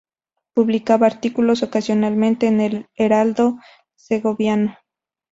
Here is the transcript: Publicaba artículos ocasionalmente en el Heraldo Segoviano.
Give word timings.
Publicaba 0.55 1.05
artículos 1.05 1.61
ocasionalmente 1.61 2.47
en 2.47 2.59
el 2.59 2.87
Heraldo 2.95 3.59
Segoviano. 3.93 4.75